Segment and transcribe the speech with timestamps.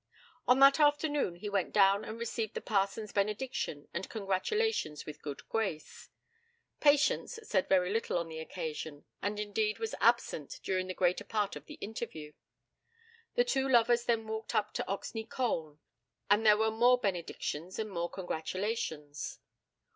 [0.47, 5.21] On that afternoon he went down and received the parson's benediction and congratulations with a
[5.21, 6.09] good grace.
[6.79, 11.55] Patience said very little on the occasion, and indeed was absent during the greater part
[11.55, 12.33] of the interview.
[13.35, 15.77] The two lovers then walked up to Oxney Colne,
[16.31, 19.37] and there were more benedictions and more congratulations.